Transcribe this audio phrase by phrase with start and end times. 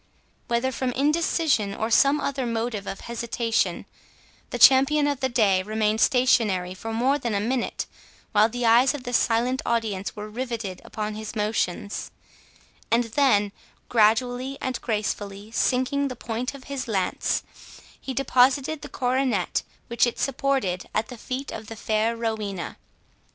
[0.47, 3.85] Whether from indecision, or some other motive of hesitation,
[4.49, 7.85] the champion of the day remained stationary for more than a minute,
[8.31, 12.09] while the eyes of the silent audience were riveted upon his motions;
[12.89, 13.51] and then,
[13.89, 17.43] gradually and gracefully sinking the point of his lance,
[18.01, 22.75] he deposited the coronet which it supported at the feet of the fair Rowena.